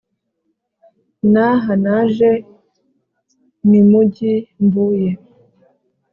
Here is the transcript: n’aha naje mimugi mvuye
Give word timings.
n’aha 1.31 1.71
naje 1.83 2.31
mimugi 3.69 4.33
mvuye 4.63 5.09